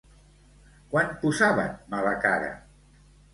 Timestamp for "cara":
2.25-2.49